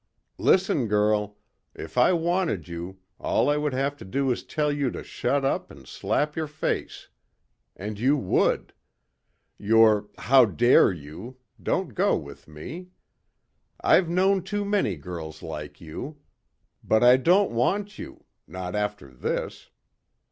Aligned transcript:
"Listen, 0.39 0.87
girl. 0.87 1.37
If 1.75 1.95
I 1.95 2.11
wanted 2.11 2.67
you, 2.67 2.97
all 3.19 3.51
I 3.51 3.57
would 3.57 3.73
have 3.73 3.95
to 3.97 4.03
do 4.03 4.31
is 4.31 4.43
tell 4.43 4.71
you 4.71 4.89
to 4.89 5.03
shut 5.03 5.45
up 5.45 5.69
and 5.69 5.87
slap 5.87 6.35
your 6.35 6.47
face. 6.47 7.07
And 7.75 7.99
you 7.99 8.17
would. 8.17 8.73
Your 9.59 10.09
'how 10.17 10.45
dare 10.45 10.91
you?' 10.91 11.37
don't 11.61 11.93
go 11.93 12.17
with 12.17 12.47
me. 12.47 12.87
I've 13.79 14.09
known 14.09 14.41
too 14.41 14.65
many 14.65 14.95
girls 14.95 15.43
like 15.43 15.79
you. 15.79 16.17
But 16.83 17.03
I 17.03 17.17
don't 17.17 17.51
want 17.51 17.99
you. 17.99 18.25
Not 18.47 18.75
after 18.75 19.07
this. 19.11 19.69